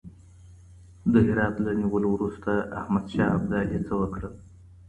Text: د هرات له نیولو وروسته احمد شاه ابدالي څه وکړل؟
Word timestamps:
د 1.13 1.13
هرات 1.27 1.55
له 1.65 1.71
نیولو 1.79 2.07
وروسته 2.15 2.51
احمد 2.79 3.05
شاه 3.13 3.29
ابدالي 3.37 3.79
څه 3.87 3.93
وکړل؟ 4.01 4.33